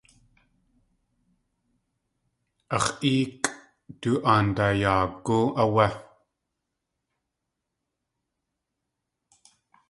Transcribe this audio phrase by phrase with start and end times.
[2.75, 3.45] Ax̲ éekʼ
[3.99, 5.87] du aandaayaagú áwé.